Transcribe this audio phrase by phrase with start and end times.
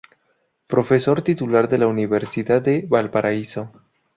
[0.65, 3.71] Profesor Titular de la Universidad de Valparaíso.